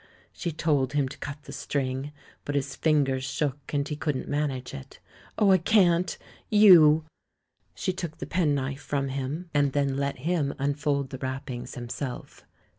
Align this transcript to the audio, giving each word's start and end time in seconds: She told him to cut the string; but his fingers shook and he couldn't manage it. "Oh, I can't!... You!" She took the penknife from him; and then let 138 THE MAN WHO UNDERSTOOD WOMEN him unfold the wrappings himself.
She 0.33 0.51
told 0.51 0.93
him 0.93 1.07
to 1.09 1.17
cut 1.19 1.43
the 1.43 1.51
string; 1.51 2.11
but 2.43 2.55
his 2.55 2.75
fingers 2.75 3.23
shook 3.23 3.71
and 3.71 3.87
he 3.87 3.95
couldn't 3.95 4.27
manage 4.27 4.73
it. 4.73 4.99
"Oh, 5.37 5.51
I 5.51 5.59
can't!... 5.59 6.17
You!" 6.49 7.05
She 7.75 7.93
took 7.93 8.17
the 8.17 8.25
penknife 8.25 8.81
from 8.81 9.09
him; 9.09 9.51
and 9.53 9.73
then 9.73 9.89
let 9.97 10.15
138 10.15 10.17
THE 10.17 10.17
MAN 10.17 10.23
WHO 10.23 10.33
UNDERSTOOD 10.33 10.57
WOMEN 10.57 10.69
him 10.69 10.69
unfold 11.05 11.09
the 11.11 11.17
wrappings 11.19 11.75
himself. 11.75 12.45